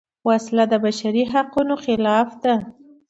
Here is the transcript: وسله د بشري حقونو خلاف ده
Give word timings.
وسله 0.27 0.65
د 0.71 0.73
بشري 0.85 1.23
حقونو 1.31 1.73
خلاف 1.83 2.29
ده 2.43 2.55